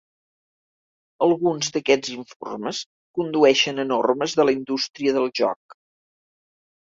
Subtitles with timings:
[1.25, 2.79] Alguns d'aquests informes
[3.19, 5.77] condueixen a normes de la indústria del joc.